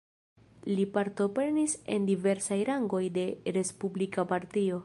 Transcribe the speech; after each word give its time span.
Li 0.77 0.85
partoprenis 0.95 1.77
en 1.97 2.09
diversaj 2.13 2.59
rangoj 2.73 3.05
de 3.21 3.29
Respublika 3.59 4.31
Partio. 4.35 4.79